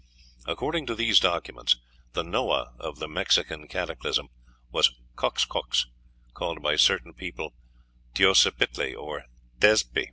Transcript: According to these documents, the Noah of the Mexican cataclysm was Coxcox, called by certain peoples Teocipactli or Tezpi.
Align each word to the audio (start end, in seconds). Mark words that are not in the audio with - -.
According 0.47 0.87
to 0.87 0.95
these 0.95 1.19
documents, 1.19 1.75
the 2.13 2.23
Noah 2.23 2.73
of 2.79 2.97
the 2.97 3.07
Mexican 3.07 3.67
cataclysm 3.67 4.29
was 4.71 4.95
Coxcox, 5.15 5.85
called 6.33 6.59
by 6.59 6.75
certain 6.75 7.13
peoples 7.13 7.53
Teocipactli 8.15 8.95
or 8.97 9.25
Tezpi. 9.59 9.99